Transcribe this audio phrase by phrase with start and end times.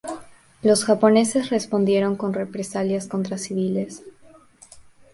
[0.63, 4.01] Los japoneses respondieron con represalias contra civiles.